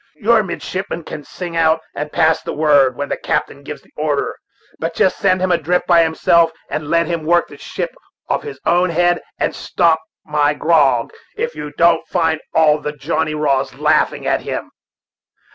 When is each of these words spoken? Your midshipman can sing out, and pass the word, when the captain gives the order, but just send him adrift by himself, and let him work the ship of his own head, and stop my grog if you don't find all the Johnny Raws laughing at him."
Your 0.15 0.41
midshipman 0.41 1.03
can 1.03 1.23
sing 1.23 1.55
out, 1.55 1.79
and 1.93 2.11
pass 2.11 2.41
the 2.41 2.53
word, 2.55 2.95
when 2.97 3.09
the 3.09 3.17
captain 3.17 3.61
gives 3.61 3.83
the 3.83 3.93
order, 3.95 4.35
but 4.79 4.95
just 4.95 5.19
send 5.19 5.39
him 5.41 5.51
adrift 5.51 5.85
by 5.85 6.01
himself, 6.01 6.51
and 6.71 6.87
let 6.87 7.05
him 7.05 7.23
work 7.23 7.47
the 7.49 7.57
ship 7.59 7.93
of 8.27 8.41
his 8.41 8.59
own 8.65 8.89
head, 8.89 9.21
and 9.37 9.55
stop 9.55 9.99
my 10.25 10.55
grog 10.55 11.13
if 11.37 11.53
you 11.53 11.71
don't 11.77 12.07
find 12.07 12.41
all 12.55 12.79
the 12.81 12.93
Johnny 12.93 13.35
Raws 13.35 13.75
laughing 13.75 14.25
at 14.25 14.41
him." 14.41 14.71